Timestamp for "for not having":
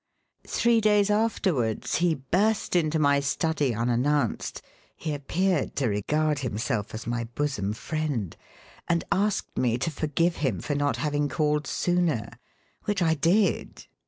10.59-11.29